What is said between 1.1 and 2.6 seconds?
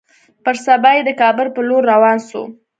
کابل پر لور روان سو.